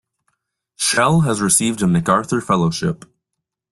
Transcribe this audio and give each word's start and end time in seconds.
Shell 0.77 1.19
has 1.25 1.41
received 1.41 1.83
a 1.83 1.87
MacArthur 1.87 2.41
Fellowship. 2.41 3.05